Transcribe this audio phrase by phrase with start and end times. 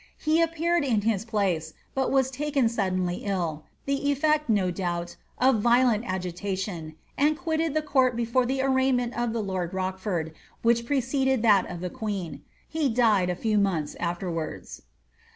[0.17, 5.59] He appeared in his place, but was taken suddenly ill, the effect, no doubt, f'f
[5.59, 10.31] violent agitation, and quitted the couit before the arraignment of the lord Rochfonl,
[10.63, 14.81] which preceded that of the queen.* He died a few months ifierwards.